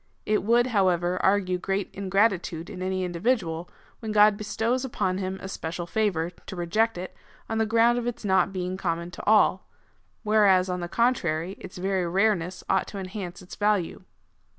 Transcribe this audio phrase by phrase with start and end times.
[0.25, 3.69] It would, liow ever, argue great ingratitude in any individual,
[3.99, 7.15] when God bestows upon him a special favour, to reject it,
[7.47, 9.69] on the ground of its not being common to all,
[10.23, 14.01] whereas, on the contrary, its very rareness ought to enhance its value.